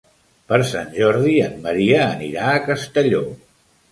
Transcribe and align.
Per 0.51 0.57
Sant 0.69 0.89
Jordi 0.95 1.33
en 1.49 1.59
Maria 1.67 2.01
anirà 2.05 2.47
a 2.53 2.65
Castelló. 2.71 3.21